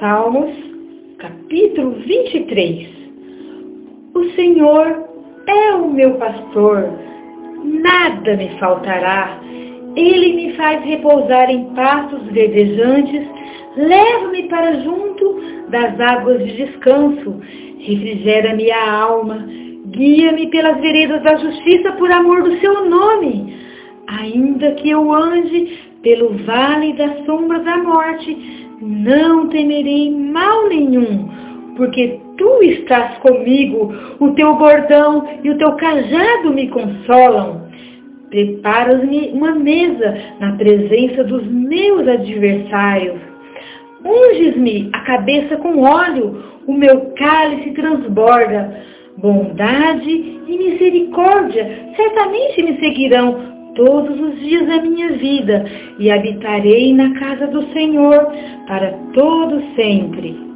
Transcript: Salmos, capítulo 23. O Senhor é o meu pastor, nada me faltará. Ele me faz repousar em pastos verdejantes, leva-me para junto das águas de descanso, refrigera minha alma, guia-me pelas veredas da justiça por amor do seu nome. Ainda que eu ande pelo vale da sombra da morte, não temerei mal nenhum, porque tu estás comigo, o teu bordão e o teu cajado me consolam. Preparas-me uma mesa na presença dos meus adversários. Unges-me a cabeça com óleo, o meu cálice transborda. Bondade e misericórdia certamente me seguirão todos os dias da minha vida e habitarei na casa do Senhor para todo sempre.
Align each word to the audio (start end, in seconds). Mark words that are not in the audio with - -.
Salmos, 0.00 0.54
capítulo 1.18 1.96
23. 2.06 2.88
O 4.14 4.24
Senhor 4.36 5.08
é 5.48 5.72
o 5.72 5.90
meu 5.90 6.14
pastor, 6.14 6.88
nada 7.64 8.36
me 8.36 8.48
faltará. 8.60 9.40
Ele 9.96 10.34
me 10.34 10.52
faz 10.52 10.84
repousar 10.84 11.50
em 11.50 11.64
pastos 11.74 12.22
verdejantes, 12.30 13.26
leva-me 13.76 14.44
para 14.44 14.74
junto 14.82 15.40
das 15.68 15.98
águas 15.98 16.46
de 16.46 16.64
descanso, 16.64 17.40
refrigera 17.80 18.54
minha 18.54 19.00
alma, 19.00 19.44
guia-me 19.86 20.48
pelas 20.48 20.80
veredas 20.80 21.24
da 21.24 21.38
justiça 21.38 21.90
por 21.92 22.08
amor 22.12 22.44
do 22.44 22.56
seu 22.60 22.88
nome. 22.88 23.52
Ainda 24.06 24.72
que 24.76 24.90
eu 24.90 25.12
ande 25.12 25.76
pelo 26.02 26.30
vale 26.44 26.92
da 26.92 27.24
sombra 27.24 27.58
da 27.58 27.78
morte, 27.78 28.57
não 28.80 29.48
temerei 29.48 30.10
mal 30.10 30.68
nenhum, 30.68 31.28
porque 31.76 32.20
tu 32.36 32.62
estás 32.62 33.18
comigo, 33.18 33.92
o 34.20 34.30
teu 34.32 34.54
bordão 34.56 35.26
e 35.42 35.50
o 35.50 35.58
teu 35.58 35.72
cajado 35.72 36.52
me 36.52 36.68
consolam. 36.68 37.68
Preparas-me 38.30 39.30
uma 39.32 39.52
mesa 39.52 40.16
na 40.38 40.52
presença 40.52 41.24
dos 41.24 41.46
meus 41.46 42.06
adversários. 42.06 43.18
Unges-me 44.04 44.90
a 44.92 45.00
cabeça 45.00 45.56
com 45.56 45.82
óleo, 45.82 46.42
o 46.66 46.72
meu 46.72 47.12
cálice 47.16 47.70
transborda. 47.70 48.86
Bondade 49.16 50.10
e 50.46 50.56
misericórdia 50.56 51.90
certamente 51.96 52.62
me 52.62 52.78
seguirão 52.78 53.57
todos 53.78 54.20
os 54.20 54.40
dias 54.40 54.66
da 54.66 54.82
minha 54.82 55.12
vida 55.12 55.64
e 56.00 56.10
habitarei 56.10 56.92
na 56.92 57.14
casa 57.18 57.46
do 57.46 57.62
Senhor 57.72 58.26
para 58.66 58.90
todo 59.14 59.62
sempre. 59.76 60.47